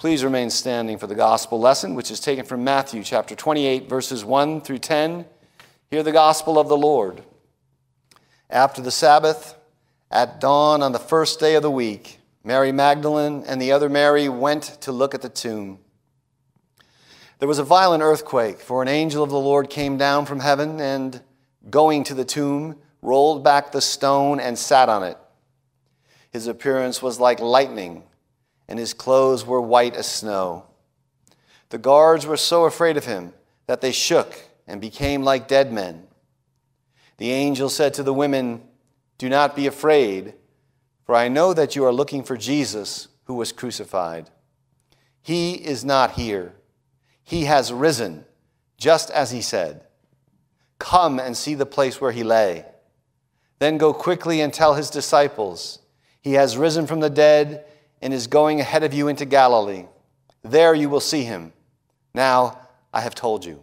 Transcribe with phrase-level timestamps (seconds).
[0.00, 4.24] Please remain standing for the gospel lesson, which is taken from Matthew chapter 28, verses
[4.24, 5.26] 1 through 10.
[5.90, 7.22] Hear the gospel of the Lord.
[8.48, 9.56] After the Sabbath,
[10.10, 14.26] at dawn on the first day of the week, Mary Magdalene and the other Mary
[14.30, 15.80] went to look at the tomb.
[17.38, 20.80] There was a violent earthquake, for an angel of the Lord came down from heaven
[20.80, 21.20] and,
[21.68, 25.18] going to the tomb, rolled back the stone and sat on it.
[26.30, 28.04] His appearance was like lightning
[28.70, 30.64] and his clothes were white as snow.
[31.70, 33.34] The guards were so afraid of him
[33.66, 36.06] that they shook and became like dead men.
[37.18, 38.62] The angel said to the women,
[39.18, 40.34] Do not be afraid,
[41.04, 44.30] for I know that you are looking for Jesus who was crucified.
[45.20, 46.54] He is not here.
[47.24, 48.24] He has risen,
[48.78, 49.84] just as he said.
[50.78, 52.64] Come and see the place where he lay.
[53.58, 55.80] Then go quickly and tell his disciples,
[56.22, 57.66] He has risen from the dead
[58.02, 59.84] and is going ahead of you into Galilee.
[60.42, 61.52] There you will see him.
[62.14, 62.58] Now
[62.92, 63.62] I have told you.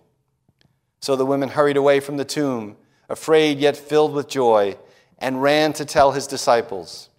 [1.01, 2.77] So the women hurried away from the tomb,
[3.09, 4.77] afraid yet filled with joy,
[5.19, 7.09] and ran to tell his disciples.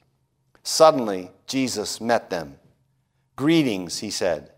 [0.63, 2.57] Suddenly, Jesus met them.
[3.37, 4.51] Greetings, he said.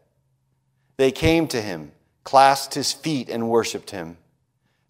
[0.96, 1.92] They came to him,
[2.24, 4.18] clasped his feet, and worshiped him.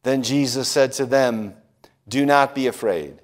[0.03, 1.55] Then Jesus said to them,
[2.09, 3.21] Do not be afraid.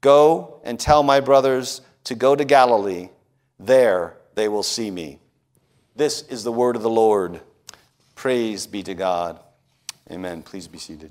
[0.00, 3.10] Go and tell my brothers to go to Galilee
[3.58, 5.18] there they will see me.
[5.96, 7.40] This is the word of the Lord.
[8.14, 9.40] Praise be to God.
[10.10, 10.42] Amen.
[10.42, 11.10] Please be seated.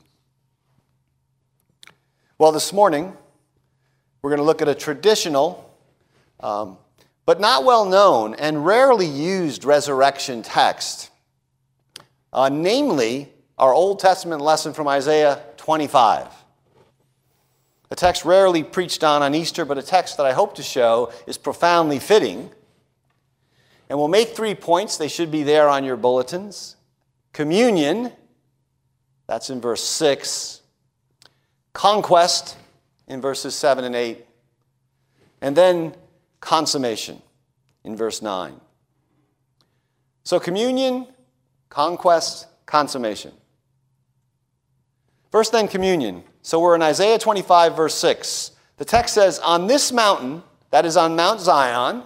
[2.37, 3.13] Well, this morning,
[4.21, 5.73] we're going to look at a traditional,
[6.39, 6.77] um,
[7.25, 11.09] but not well known and rarely used resurrection text,
[12.31, 16.27] uh, namely our Old Testament lesson from Isaiah 25.
[17.89, 21.11] A text rarely preached on on Easter, but a text that I hope to show
[21.25, 22.51] is profoundly fitting.
[23.89, 24.97] And we'll make three points.
[24.97, 26.75] They should be there on your bulletins.
[27.31, 28.11] Communion,
[29.27, 30.61] that's in verse 6.
[31.71, 32.57] Conquest,
[33.07, 34.25] in verses 7 and 8.
[35.41, 35.95] And then
[36.41, 37.21] consummation,
[37.83, 38.59] in verse 9.
[40.23, 41.07] So, communion,
[41.69, 43.31] conquest, consummation.
[45.31, 46.23] First, then, communion.
[46.47, 48.51] So we're in Isaiah 25, verse 6.
[48.77, 52.03] The text says, On this mountain, that is on Mount Zion,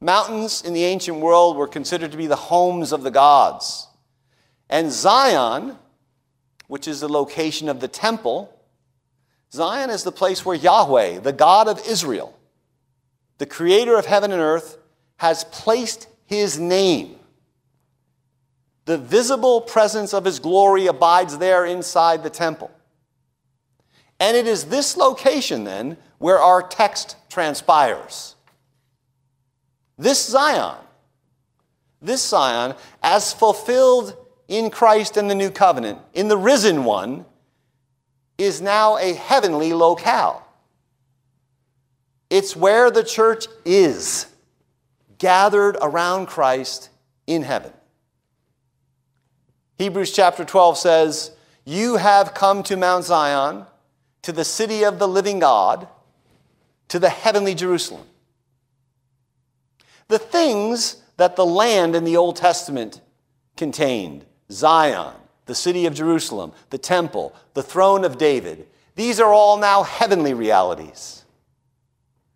[0.00, 3.86] mountains in the ancient world were considered to be the homes of the gods.
[4.70, 5.76] And Zion,
[6.68, 8.58] which is the location of the temple,
[9.52, 12.34] Zion is the place where Yahweh, the God of Israel,
[13.36, 14.78] the creator of heaven and earth,
[15.18, 17.16] has placed his name.
[18.86, 22.70] The visible presence of his glory abides there inside the temple.
[24.22, 28.36] And it is this location then where our text transpires.
[29.98, 30.76] This Zion,
[32.00, 34.16] this Zion, as fulfilled
[34.46, 37.24] in Christ and the new covenant, in the risen one,
[38.38, 40.46] is now a heavenly locale.
[42.30, 44.26] It's where the church is,
[45.18, 46.90] gathered around Christ
[47.26, 47.72] in heaven.
[49.78, 51.32] Hebrews chapter 12 says,
[51.64, 53.66] You have come to Mount Zion
[54.22, 55.88] to the city of the living God,
[56.88, 58.06] to the heavenly Jerusalem.
[60.08, 63.00] The things that the land in the Old Testament
[63.56, 65.14] contained Zion,
[65.46, 70.34] the city of Jerusalem, the temple, the throne of David these are all now heavenly
[70.34, 71.24] realities.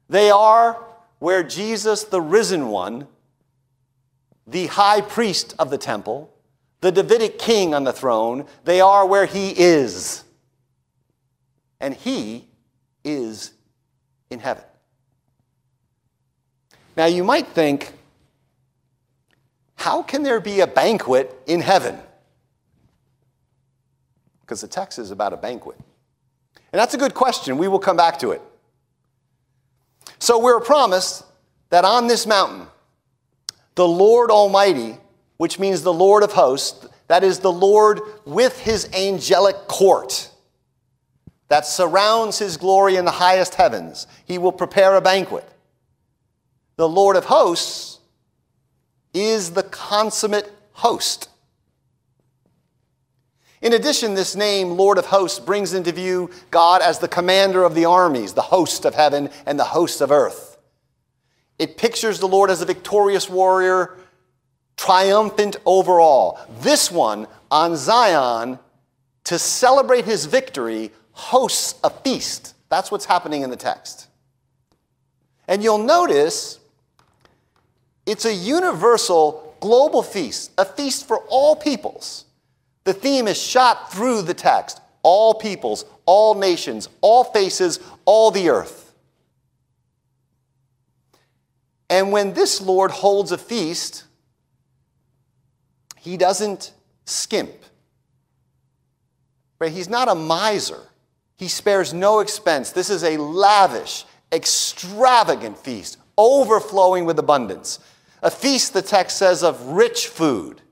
[0.08, 0.82] They are
[1.18, 3.08] where Jesus, the risen one,
[4.46, 6.32] the high priest of the temple,
[6.80, 10.22] the Davidic king on the throne, they are where he is
[11.80, 12.48] and he
[13.04, 13.52] is
[14.30, 14.64] in heaven.
[16.96, 17.92] Now, you might think,
[19.74, 21.98] how can there be a banquet in heaven?
[24.40, 25.76] Because the text is about a banquet.
[26.72, 27.58] And that's a good question.
[27.58, 28.40] We will come back to it.
[30.18, 31.24] So, we're promised
[31.70, 32.66] that on this mountain,
[33.74, 34.96] the Lord Almighty,
[35.36, 40.30] which means the Lord of hosts, that is the Lord with his angelic court,
[41.48, 44.06] that surrounds his glory in the highest heavens.
[44.24, 45.48] He will prepare a banquet.
[46.76, 48.00] The Lord of hosts
[49.14, 51.28] is the consummate host.
[53.62, 57.74] In addition, this name, Lord of hosts, brings into view God as the commander of
[57.74, 60.58] the armies, the host of heaven and the host of earth.
[61.58, 63.96] It pictures the Lord as a victorious warrior,
[64.76, 66.38] triumphant over all.
[66.60, 68.58] This one on Zion,
[69.24, 72.54] to celebrate his victory, hosts a feast.
[72.68, 74.08] That's what's happening in the text.
[75.48, 76.60] And you'll notice
[78.04, 82.26] It's a universal global feast, a feast for all peoples.
[82.84, 88.50] The theme is shot through the text all peoples, all nations, all faces, all the
[88.50, 88.92] earth.
[91.88, 94.04] And when this Lord holds a feast,
[95.98, 96.72] he doesn't
[97.04, 97.52] skimp.
[99.60, 99.72] Right?
[99.72, 100.80] He's not a miser.
[101.36, 102.70] He spares no expense.
[102.70, 107.78] This is a lavish, extravagant feast, overflowing with abundance.
[108.22, 110.62] A feast, the text says, of rich food.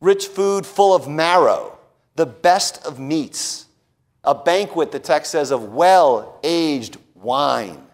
[0.00, 1.78] Rich food full of marrow,
[2.16, 3.66] the best of meats.
[4.24, 7.84] A banquet, the text says, of well aged wine.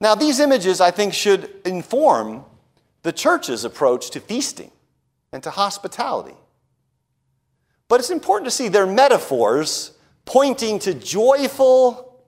[0.00, 2.44] Now, these images, I think, should inform
[3.02, 4.70] the church's approach to feasting
[5.32, 6.36] and to hospitality.
[7.90, 9.90] But it's important to see they're metaphors
[10.24, 12.22] pointing to joyful,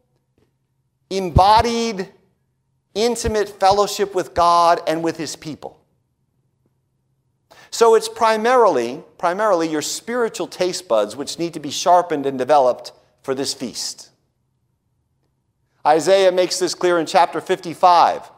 [1.08, 2.08] embodied,
[2.96, 5.80] intimate fellowship with God and with his people.
[7.70, 12.90] So it's primarily, primarily your spiritual taste buds which need to be sharpened and developed
[13.22, 14.10] for this feast.
[15.86, 18.32] Isaiah makes this clear in chapter 55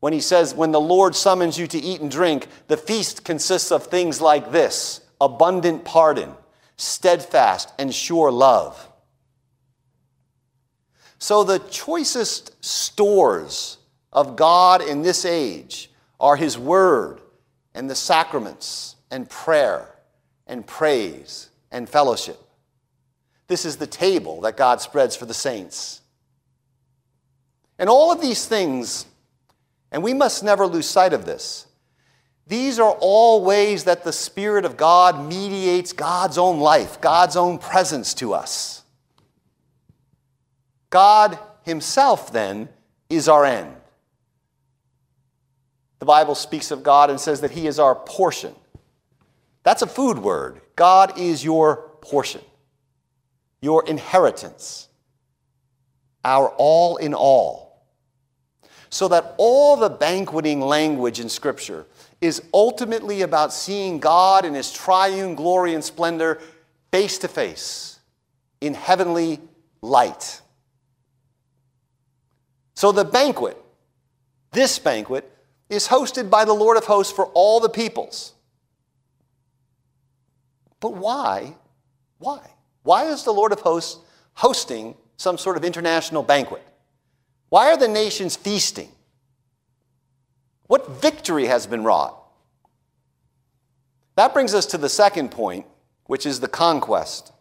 [0.00, 3.72] when he says, When the Lord summons you to eat and drink, the feast consists
[3.72, 6.34] of things like this abundant pardon,
[6.80, 8.88] steadfast and sure love.
[11.18, 13.76] So the choicest stores
[14.12, 17.20] of God in this age are His Word
[17.74, 19.94] and the sacraments and prayer
[20.46, 22.40] and praise and fellowship.
[23.46, 26.00] This is the table that God spreads for the saints.
[27.78, 29.04] And all of these things,
[29.92, 31.66] and we must never lose sight of this,
[32.50, 37.58] these are all ways that the Spirit of God mediates God's own life, God's own
[37.58, 38.82] presence to us.
[40.90, 42.68] God Himself, then,
[43.08, 43.72] is our end.
[46.00, 48.56] The Bible speaks of God and says that He is our portion.
[49.62, 50.60] That's a food word.
[50.74, 52.42] God is your portion,
[53.60, 54.88] your inheritance,
[56.24, 57.86] our all in all.
[58.88, 61.86] So that all the banqueting language in Scripture
[62.20, 66.40] is ultimately about seeing God in His triune glory and splendor
[66.90, 67.98] face to face
[68.60, 69.40] in heavenly
[69.80, 70.40] light.
[72.74, 73.56] So the banquet,
[74.52, 75.30] this banquet,
[75.68, 78.34] is hosted by the Lord of hosts for all the peoples.
[80.80, 81.54] But why?
[82.18, 82.40] Why?
[82.82, 84.00] Why is the Lord of hosts
[84.34, 86.66] hosting some sort of international banquet?
[87.50, 88.90] Why are the nations feasting?
[90.70, 92.16] What victory has been wrought?
[94.14, 95.66] That brings us to the second point,
[96.06, 97.32] which is the conquest.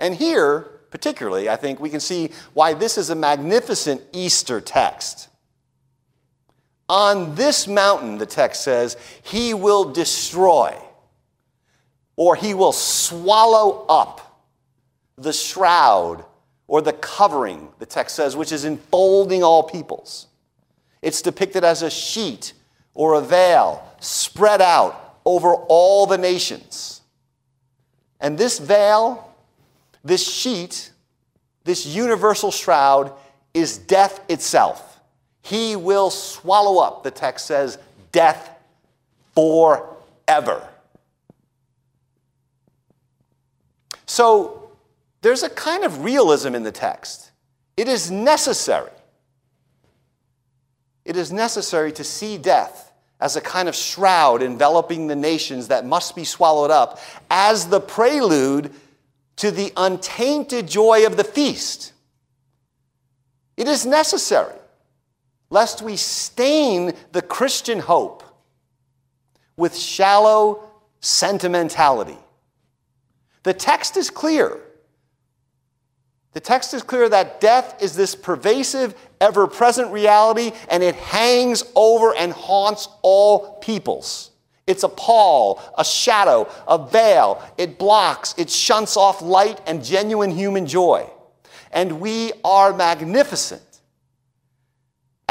[0.00, 5.28] And here, particularly, I think we can see why this is a magnificent Easter text.
[6.88, 10.76] On this mountain, the text says, he will destroy
[12.16, 14.44] or he will swallow up
[15.16, 16.24] the shroud
[16.66, 20.26] or the covering, the text says, which is enfolding all peoples.
[21.00, 22.54] It's depicted as a sheet
[22.96, 27.02] or a veil spread out over all the nations.
[28.18, 29.32] And this veil,
[30.02, 30.90] this sheet,
[31.64, 33.12] this universal shroud
[33.52, 35.00] is death itself.
[35.42, 37.78] He will swallow up, the text says,
[38.12, 38.50] death
[39.34, 40.66] forever.
[44.06, 44.70] So
[45.20, 47.30] there's a kind of realism in the text.
[47.76, 48.90] It is necessary.
[51.04, 52.85] It is necessary to see death
[53.20, 57.80] as a kind of shroud enveloping the nations that must be swallowed up as the
[57.80, 58.72] prelude
[59.36, 61.92] to the untainted joy of the feast.
[63.56, 64.54] It is necessary
[65.48, 68.22] lest we stain the Christian hope
[69.56, 70.70] with shallow
[71.00, 72.18] sentimentality.
[73.44, 74.60] The text is clear.
[76.36, 81.64] The text is clear that death is this pervasive, ever present reality, and it hangs
[81.74, 84.32] over and haunts all peoples.
[84.66, 87.42] It's a pall, a shadow, a veil.
[87.56, 91.08] It blocks, it shunts off light and genuine human joy.
[91.72, 93.80] And we are magnificent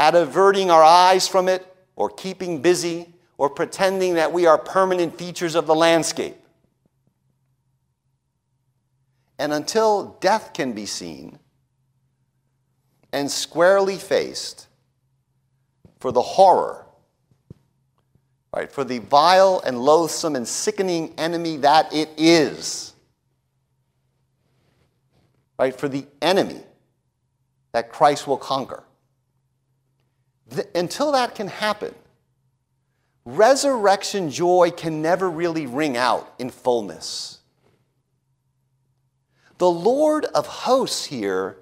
[0.00, 5.16] at averting our eyes from it or keeping busy or pretending that we are permanent
[5.16, 6.36] features of the landscape.
[9.38, 11.38] And until death can be seen
[13.12, 14.66] and squarely faced
[16.00, 16.86] for the horror,
[18.54, 22.94] right, for the vile and loathsome and sickening enemy that it is,
[25.58, 26.62] right, for the enemy
[27.72, 28.84] that Christ will conquer
[30.50, 31.94] th- until that can happen,
[33.24, 37.35] resurrection joy can never really ring out in fullness.
[39.58, 41.56] The Lord of hosts here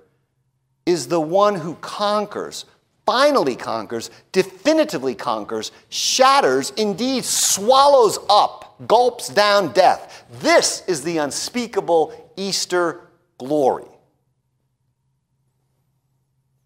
[0.85, 2.65] is the one who conquers,
[3.07, 10.25] finally conquers, definitively conquers, shatters, indeed swallows up, gulps down death.
[10.41, 13.01] This is the unspeakable Easter
[13.39, 13.87] glory.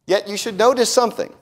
[0.07, 1.33] Yet you should notice something.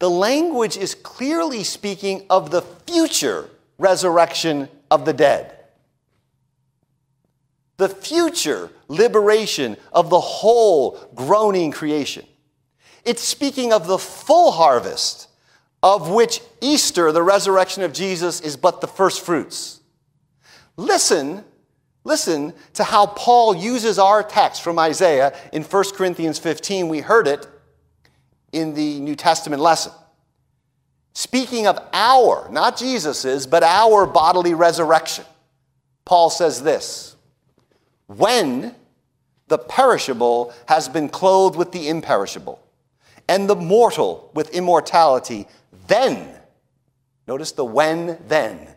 [0.00, 5.51] The language is clearly speaking of the future resurrection of the dead
[7.82, 12.24] the future liberation of the whole groaning creation.
[13.04, 15.26] It's speaking of the full harvest,
[15.82, 19.80] of which Easter, the resurrection of Jesus, is but the first fruits.
[20.76, 21.42] Listen,
[22.04, 26.86] listen to how Paul uses our text from Isaiah in 1 Corinthians 15.
[26.86, 27.48] We heard it
[28.52, 29.90] in the New Testament lesson.
[31.14, 35.24] Speaking of our, not Jesus's, but our bodily resurrection,
[36.04, 37.12] Paul says this
[38.18, 38.74] when
[39.48, 42.58] the perishable has been clothed with the imperishable,
[43.28, 45.46] and the mortal with immortality,
[45.86, 46.28] then,
[47.26, 48.68] notice the when, then.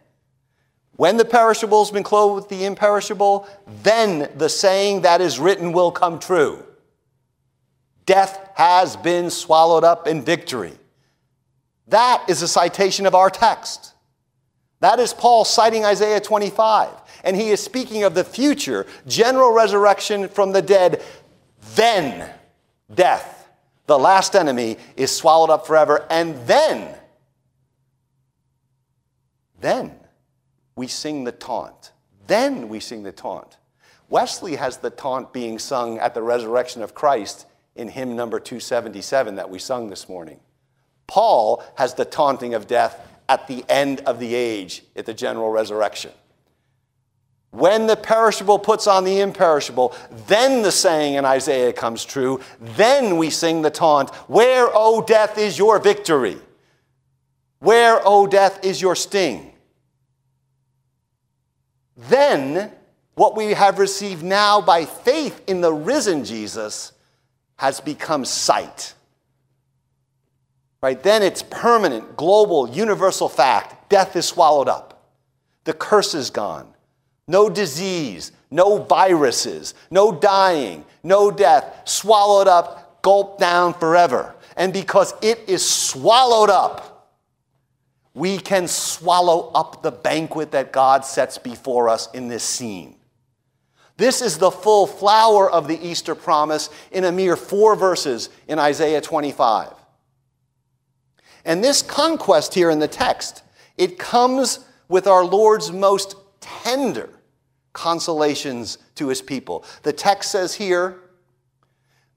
[0.98, 3.48] When the perishable has been clothed with the imperishable,
[3.84, 6.63] then the saying that is written will come true.
[8.06, 10.74] Death has been swallowed up in victory.
[11.88, 13.94] That is a citation of our text.
[14.80, 16.89] That is Paul citing Isaiah 25
[17.25, 21.03] and he is speaking of the future general resurrection from the dead.
[21.74, 22.29] Then
[22.94, 23.50] death,
[23.88, 26.05] the last enemy, is swallowed up forever.
[26.10, 26.96] And then,
[29.60, 29.96] then
[30.75, 31.91] we sing the taunt.
[32.27, 33.58] Then we sing the taunt.
[34.08, 39.36] Wesley has the taunt being sung at the resurrection of Christ in hymn number 277
[39.36, 40.39] that we sung this morning.
[41.08, 45.50] Paul has the taunting of death at the end of the age at the general
[45.50, 46.12] resurrection.
[47.55, 49.95] When the perishable puts on the imperishable,
[50.27, 52.41] then the saying in Isaiah comes true.
[52.59, 56.38] Then we sing the taunt Where, O death, is your victory?
[57.59, 59.53] Where, O death, is your sting?
[61.95, 62.74] Then
[63.13, 66.91] what we have received now by faith in the risen Jesus
[67.55, 68.93] has become sight.
[70.83, 71.01] Right?
[71.01, 73.89] Then it's permanent, global, universal fact.
[73.89, 75.09] Death is swallowed up.
[75.63, 76.75] The curse is gone
[77.27, 84.36] no disease, no viruses, no dying, no death, swallowed up, gulped down forever.
[84.55, 87.10] And because it is swallowed up,
[88.13, 92.96] we can swallow up the banquet that God sets before us in this scene.
[93.98, 98.60] This is the full flower of the Easter promise in a mere four verses in
[98.60, 99.74] Isaiah 25.
[101.44, 103.44] And this conquest here in the text,
[103.77, 107.10] it comes with our Lord's most tender
[107.75, 109.63] consolations to his people.
[109.84, 110.98] The text says here,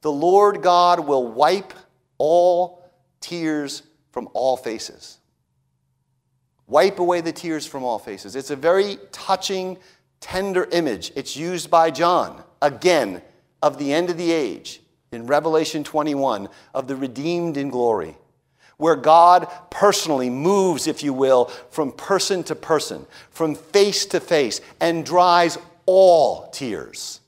[0.00, 1.74] the Lord God will wipe
[2.16, 5.18] all tears from all faces.
[6.66, 8.36] Wipe away the tears from all faces.
[8.36, 9.76] It's a very touching,
[10.20, 11.12] tender image.
[11.16, 13.20] It's used by John, again,
[13.60, 18.16] of the end of the age in Revelation 21, of the redeemed in glory
[18.78, 24.60] where God personally moves, if you will, from person to person, from face to face,
[24.80, 27.20] and dries all tears,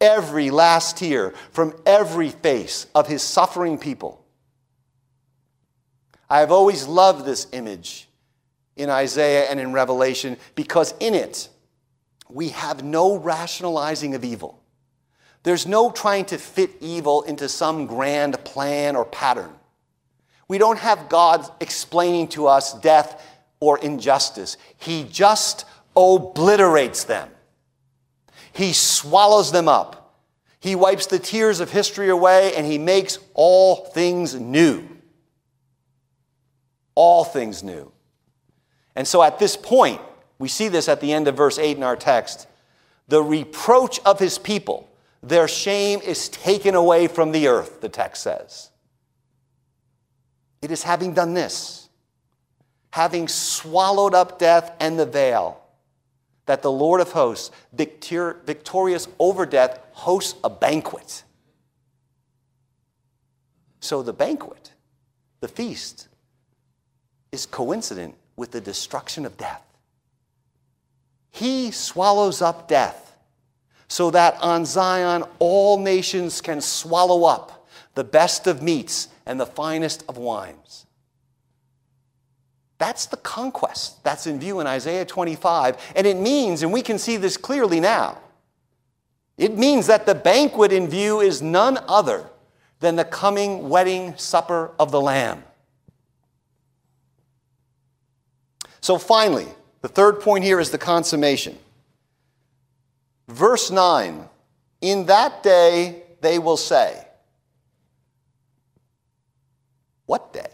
[0.00, 4.24] every last tear from every face of his suffering people.
[6.30, 8.06] I have always loved this image
[8.76, 11.48] in Isaiah and in Revelation because in it
[12.28, 14.60] we have no rationalizing of evil.
[15.42, 19.57] There's no trying to fit evil into some grand plan or pattern.
[20.48, 23.22] We don't have God explaining to us death
[23.60, 24.56] or injustice.
[24.78, 27.28] He just obliterates them.
[28.52, 30.16] He swallows them up.
[30.60, 34.88] He wipes the tears of history away and he makes all things new.
[36.94, 37.92] All things new.
[38.96, 40.00] And so at this point,
[40.38, 42.46] we see this at the end of verse 8 in our text
[43.08, 44.88] the reproach of his people,
[45.22, 48.70] their shame is taken away from the earth, the text says.
[50.60, 51.88] It is having done this,
[52.90, 55.60] having swallowed up death and the veil,
[56.46, 61.22] that the Lord of hosts, victor- victorious over death, hosts a banquet.
[63.80, 64.72] So the banquet,
[65.40, 66.08] the feast,
[67.30, 69.62] is coincident with the destruction of death.
[71.30, 73.16] He swallows up death
[73.88, 79.46] so that on Zion all nations can swallow up the best of meats and the
[79.46, 80.86] finest of wines.
[82.78, 85.76] That's the conquest that's in view in Isaiah 25.
[85.94, 88.18] And it means, and we can see this clearly now,
[89.36, 92.24] it means that the banquet in view is none other
[92.80, 95.44] than the coming wedding supper of the Lamb.
[98.80, 99.48] So finally,
[99.82, 101.58] the third point here is the consummation.
[103.28, 104.28] Verse 9
[104.80, 107.07] In that day they will say,
[110.08, 110.48] What day?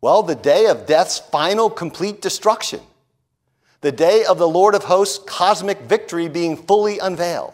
[0.00, 2.80] Well, the day of death's final complete destruction,
[3.82, 7.52] the day of the Lord of hosts' cosmic victory being fully unveiled,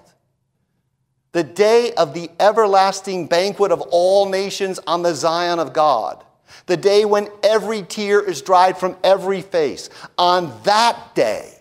[1.33, 6.23] the day of the everlasting banquet of all nations on the Zion of God,
[6.67, 9.91] the day when every tear is dried from every face.
[10.17, 11.53] On that day,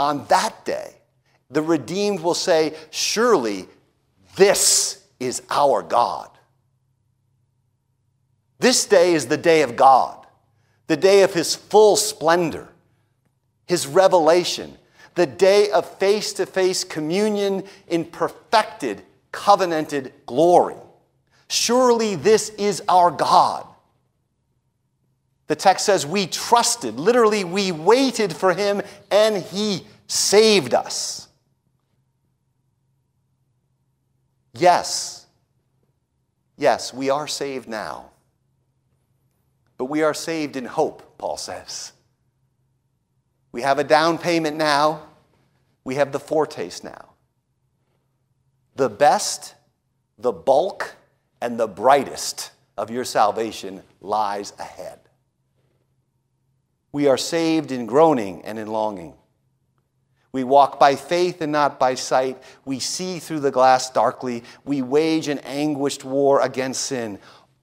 [0.00, 0.96] on that day,
[1.48, 3.68] the redeemed will say, Surely
[4.34, 6.28] this is our God.
[8.60, 10.26] This day is the day of God,
[10.86, 12.68] the day of His full splendor,
[13.66, 14.76] His revelation,
[15.14, 19.02] the day of face to face communion in perfected,
[19.32, 20.76] covenanted glory.
[21.48, 23.66] Surely this is our God.
[25.46, 31.28] The text says, We trusted, literally, we waited for Him and He saved us.
[34.52, 35.26] Yes,
[36.58, 38.10] yes, we are saved now.
[39.80, 41.92] But we are saved in hope, Paul says.
[43.50, 45.04] We have a down payment now,
[45.84, 47.12] we have the foretaste now.
[48.76, 49.54] The best,
[50.18, 50.96] the bulk,
[51.40, 55.00] and the brightest of your salvation lies ahead.
[56.92, 59.14] We are saved in groaning and in longing.
[60.32, 62.40] We walk by faith and not by sight.
[62.66, 64.44] We see through the glass darkly.
[64.64, 67.18] We wage an anguished war against sin.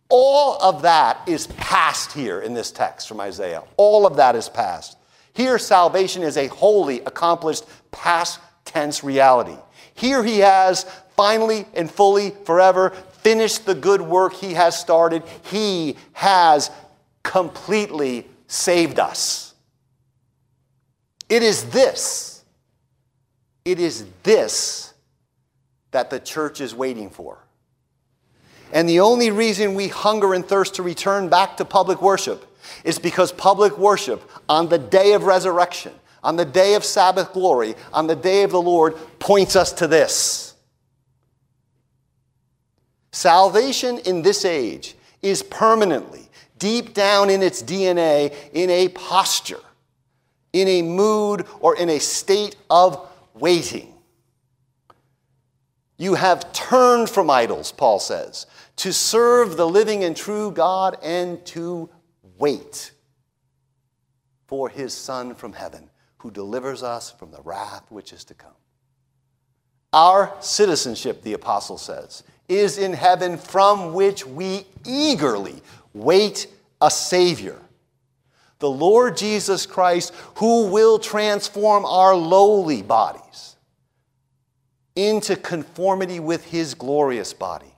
[0.10, 3.64] All of that is past here in this text from Isaiah.
[3.76, 4.98] All of that is past.
[5.34, 9.58] Here, salvation is a wholly accomplished past tense reality.
[9.94, 15.24] Here, he has finally and fully, forever finished the good work he has started.
[15.44, 16.72] He has
[17.24, 19.54] completely saved us.
[21.28, 22.46] It is this,
[23.66, 24.94] it is this
[25.92, 27.40] that the church is waiting for.
[28.72, 32.46] And the only reason we hunger and thirst to return back to public worship
[32.84, 37.76] is because public worship on the day of resurrection, on the day of Sabbath glory,
[37.94, 40.54] on the day of the Lord points us to this.
[43.12, 49.62] Salvation in this age is permanently, deep down in its DNA, in a posture,
[50.54, 53.94] in a mood, or in a state of waiting.
[55.98, 58.46] You have turned from idols, Paul says,
[58.78, 61.90] to serve the living and true God and to
[62.38, 62.92] wait
[64.46, 68.52] for his Son from heaven, who delivers us from the wrath which is to come.
[69.92, 75.62] Our citizenship, the apostle says, is in heaven from which we eagerly
[75.94, 76.48] wait
[76.80, 77.58] a Savior,
[78.60, 83.57] the Lord Jesus Christ, who will transform our lowly bodies
[84.98, 87.72] into conformity with his glorious body.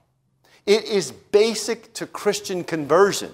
[0.66, 3.32] It is basic to Christian conversion,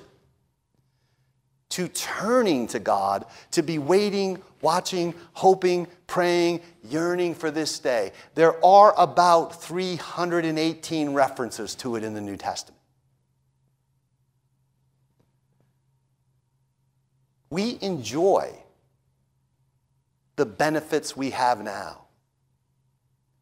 [1.70, 8.12] to turning to God, to be waiting, watching, hoping, praying, yearning for this day.
[8.34, 12.82] There are about 318 references to it in the New Testament.
[17.52, 18.52] We enjoy
[20.38, 22.05] the benefits we have now.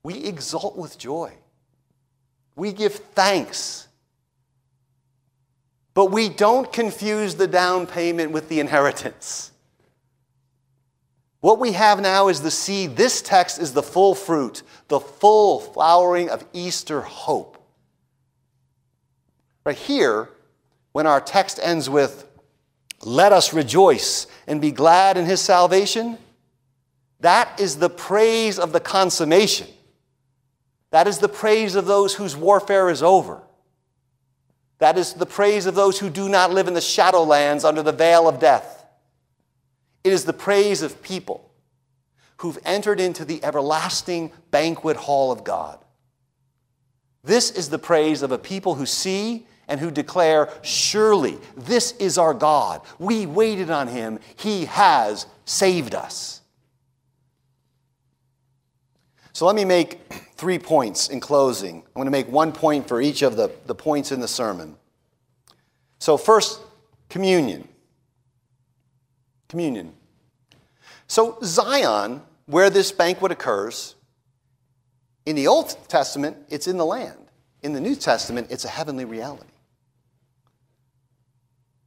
[0.03, 1.33] We exult with joy.
[2.55, 3.87] We give thanks.
[5.93, 9.51] But we don't confuse the down payment with the inheritance.
[11.39, 12.95] What we have now is the seed.
[12.95, 17.57] This text is the full fruit, the full flowering of Easter hope.
[19.65, 20.29] Right here,
[20.93, 22.25] when our text ends with,
[23.01, 26.17] let us rejoice and be glad in his salvation,
[27.19, 29.67] that is the praise of the consummation.
[30.93, 33.41] That is the praise of those whose warfare is over.
[34.77, 37.91] That is the praise of those who do not live in the shadowlands under the
[37.91, 38.86] veil of death.
[40.03, 41.49] It is the praise of people
[42.38, 45.79] who've entered into the everlasting banquet hall of God.
[47.23, 52.19] This is the praise of a people who see and who declare, Surely this is
[52.19, 52.82] our God.
[52.99, 54.19] We waited on him.
[54.36, 56.42] He has saved us.
[59.43, 59.99] So let me make
[60.38, 61.79] three points in closing.
[61.79, 64.77] I'm going to make one point for each of the, the points in the sermon.
[65.99, 66.62] So, first,
[67.10, 67.67] communion.
[69.49, 69.95] Communion.
[71.08, 73.95] So, Zion, where this banquet occurs,
[75.25, 77.27] in the Old Testament, it's in the land.
[77.63, 79.51] In the New Testament, it's a heavenly reality.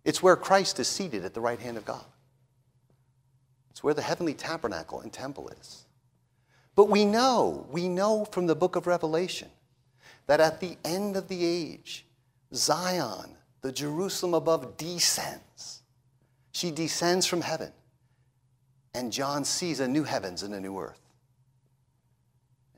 [0.05, 2.05] It's where Christ is seated at the right hand of God.
[3.71, 5.86] It's where the heavenly tabernacle and temple is.
[6.77, 9.49] But we know, we know from the book of Revelation
[10.27, 12.05] that at the end of the age,
[12.55, 15.83] Zion, the Jerusalem above, descends.
[16.53, 17.73] She descends from heaven,
[18.95, 21.01] and John sees a new heavens and a new earth.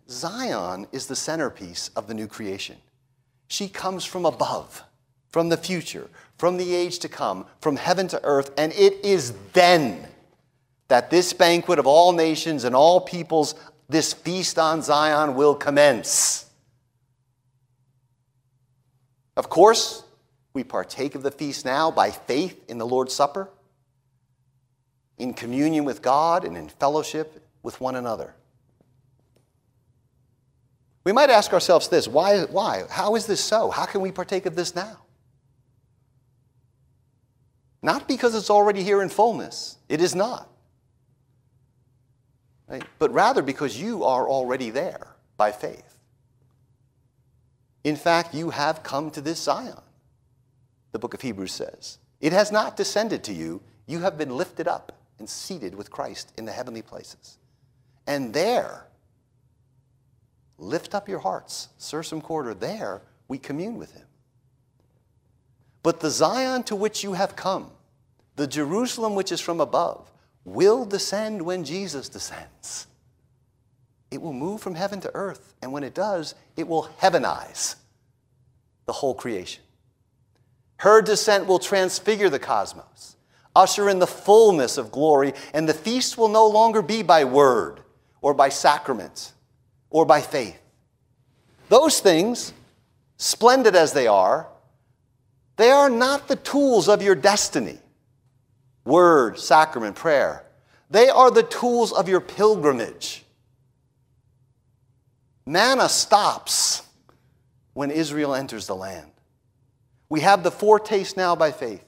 [0.08, 2.76] Zion is the centerpiece of the new creation.
[3.48, 4.82] She comes from above,
[5.30, 6.08] from the future,
[6.38, 10.06] from the age to come, from heaven to earth, and it is then
[10.88, 13.54] that this banquet of all nations and all peoples,
[13.88, 16.46] this feast on Zion, will commence.
[19.36, 20.04] Of course,
[20.52, 23.48] we partake of the feast now by faith in the Lord's Supper,
[25.16, 28.34] in communion with God, and in fellowship with one another.
[31.04, 32.84] We might ask ourselves this why, why?
[32.90, 33.70] How is this so?
[33.70, 34.98] How can we partake of this now?
[37.82, 40.50] Not because it's already here in fullness, it is not.
[42.68, 42.84] Right?
[42.98, 45.98] But rather because you are already there by faith.
[47.84, 49.80] In fact, you have come to this Zion,
[50.92, 51.98] the book of Hebrews says.
[52.20, 56.32] It has not descended to you, you have been lifted up and seated with Christ
[56.36, 57.38] in the heavenly places.
[58.06, 58.88] And there,
[60.58, 61.68] Lift up your hearts.
[61.78, 64.06] Sursum Corda, there we commune with him.
[65.82, 67.70] But the Zion to which you have come,
[68.34, 70.10] the Jerusalem which is from above,
[70.54, 72.86] will descend when Jesus descends.
[74.10, 77.76] It will move from heaven to earth, and when it does, it will heavenize
[78.86, 79.62] the whole creation.
[80.78, 83.16] Her descent will transfigure the cosmos,
[83.54, 87.80] usher in the fullness of glory, and the feast will no longer be by word
[88.20, 89.32] or by sacrament
[89.90, 90.58] or by faith.
[91.68, 92.52] Those things,
[93.18, 94.46] splendid as they are,
[95.56, 97.78] they are not the tools of your destiny
[98.84, 100.44] word, sacrament, prayer.
[100.90, 103.24] They are the tools of your pilgrimage.
[105.46, 106.82] Manna stops
[107.74, 109.10] when Israel enters the land.
[110.08, 111.84] We have the foretaste now by faith.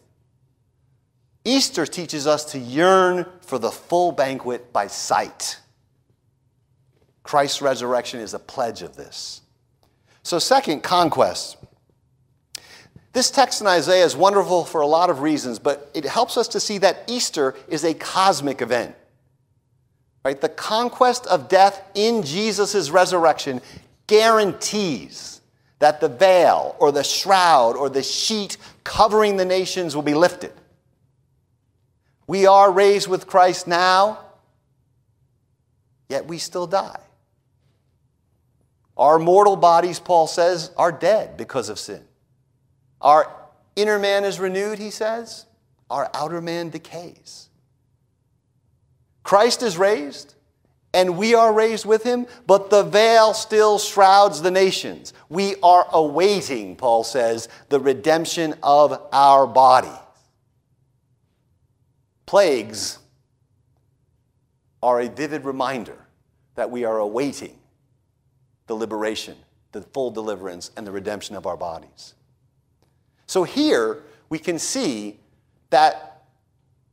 [1.45, 5.59] Easter teaches us to yearn for the full banquet by sight.
[7.23, 9.41] Christ's resurrection is a pledge of this.
[10.23, 11.57] So, second, conquest.
[13.13, 16.47] This text in Isaiah is wonderful for a lot of reasons, but it helps us
[16.49, 18.95] to see that Easter is a cosmic event.
[20.25, 20.41] Right?
[20.41, 23.63] The conquest of death in Jesus' resurrection
[24.07, 25.41] guarantees
[25.81, 30.53] that the veil or the shroud or the sheet covering the nations will be lifted.
[32.27, 34.21] We are raised with Christ now,
[36.09, 37.01] yet we still die.
[38.97, 42.05] Our mortal bodies, Paul says, are dead because of sin.
[43.01, 43.31] Our
[43.77, 45.47] inner man is renewed, he says.
[45.89, 47.49] Our outer man decays.
[49.23, 50.35] Christ is raised,
[50.93, 55.13] and we are raised with him, but the veil still shrouds the nations.
[55.29, 59.89] We are awaiting, Paul says, the redemption of our body.
[62.27, 62.99] Plagues
[64.83, 65.99] are a vivid reminder
[66.55, 67.59] that we are awaiting
[68.67, 69.37] the liberation,
[69.73, 72.15] the full deliverance, and the redemption of our bodies.
[73.31, 75.21] So here we can see
[75.71, 76.25] that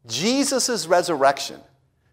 [0.05, 1.59] Jesus' resurrection,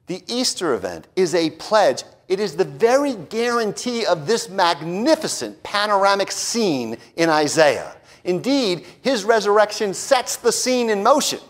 [0.06, 2.04] the Easter event, is a pledge.
[2.26, 7.94] It is the very guarantee of this magnificent panoramic scene in Isaiah.
[8.24, 11.40] Indeed, his resurrection sets the scene in motion.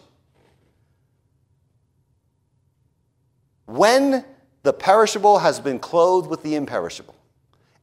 [3.66, 4.24] When
[4.64, 7.14] the perishable has been clothed with the imperishable,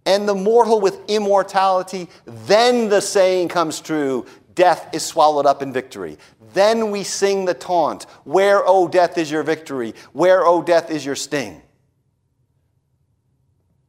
[0.06, 5.72] and the mortal with immortality, then the saying comes true death is swallowed up in
[5.74, 6.18] victory.
[6.54, 9.94] Then we sing the taunt Where, O death, is your victory?
[10.14, 11.62] Where, O death, is your sting?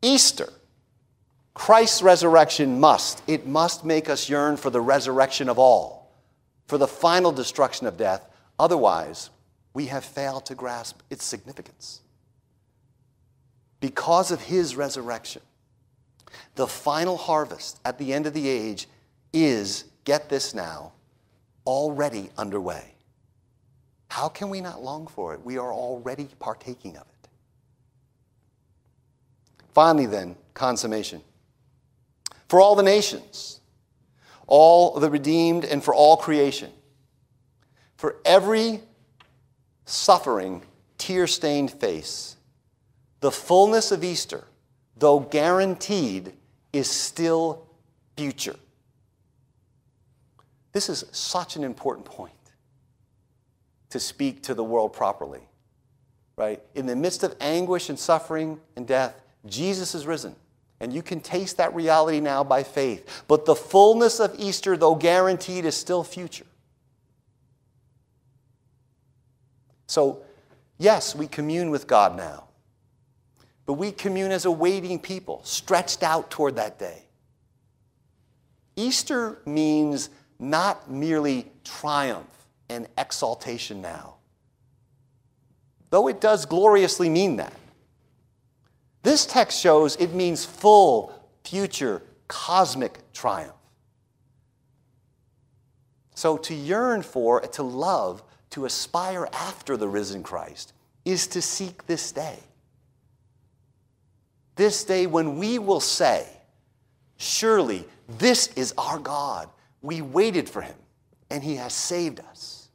[0.02, 0.52] Easter,
[1.54, 6.12] Christ's resurrection must, it must make us yearn for the resurrection of all,
[6.66, 8.26] for the final destruction of death.
[8.58, 9.30] Otherwise,
[9.74, 12.00] we have failed to grasp its significance.
[13.80, 15.42] Because of his resurrection,
[16.54, 18.88] the final harvest at the end of the age
[19.32, 20.92] is, get this now,
[21.66, 22.94] already underway.
[24.08, 25.44] How can we not long for it?
[25.44, 27.28] We are already partaking of it.
[29.72, 31.22] Finally, then, consummation.
[32.48, 33.60] For all the nations,
[34.46, 36.70] all the redeemed, and for all creation.
[37.96, 38.82] For every
[39.86, 40.62] suffering,
[40.98, 42.36] tear stained face,
[43.20, 44.44] the fullness of Easter,
[44.98, 46.34] though guaranteed,
[46.72, 47.66] is still
[48.16, 48.56] future.
[50.72, 52.32] This is such an important point
[53.90, 55.42] to speak to the world properly.
[56.36, 56.62] Right?
[56.74, 60.34] In the midst of anguish and suffering and death, Jesus is risen.
[60.80, 63.22] And you can taste that reality now by faith.
[63.28, 66.46] But the fullness of Easter, though guaranteed, is still future.
[69.86, 70.22] So,
[70.78, 72.44] yes, we commune with God now.
[73.66, 77.04] But we commune as a waiting people, stretched out toward that day.
[78.74, 80.08] Easter means
[80.42, 82.26] not merely triumph
[82.68, 84.16] and exaltation now,
[85.90, 87.54] though it does gloriously mean that.
[89.02, 91.12] This text shows it means full,
[91.44, 93.54] future, cosmic triumph.
[96.14, 100.72] So to yearn for, to love, to aspire after the risen Christ
[101.04, 102.38] is to seek this day.
[104.56, 106.26] This day when we will say,
[107.16, 107.84] Surely
[108.18, 109.48] this is our God.
[109.82, 110.76] We waited for him,
[111.30, 112.68] and he has saved us.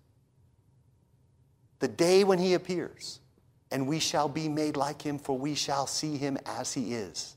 [1.80, 3.20] The day when he appears,
[3.72, 7.36] and we shall be made like him, for we shall see him as he is.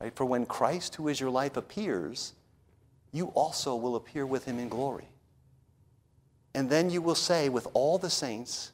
[0.00, 0.14] Right?
[0.14, 2.34] For when Christ, who is your life, appears,
[3.12, 5.08] you also will appear with him in glory.
[6.54, 8.72] And then you will say, with all the saints,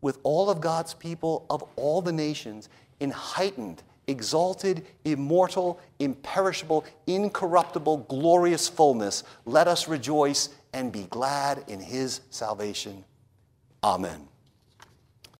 [0.00, 2.68] with all of God's people of all the nations,
[3.00, 11.80] in heightened, exalted, immortal, imperishable, incorruptible, glorious fullness, let us rejoice and be glad in
[11.80, 13.04] his salvation.
[13.82, 14.29] Amen.